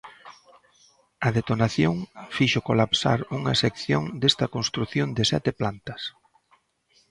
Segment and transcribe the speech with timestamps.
[1.27, 1.95] A detonación
[2.35, 6.01] fixo colapsar unha sección desta construción de sete plantas.